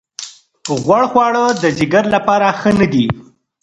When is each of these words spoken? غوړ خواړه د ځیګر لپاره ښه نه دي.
غوړ 0.83 1.03
خواړه 1.11 1.43
د 1.61 1.63
ځیګر 1.77 2.03
لپاره 2.15 2.47
ښه 2.59 2.71
نه 2.79 2.87
دي. 2.93 3.05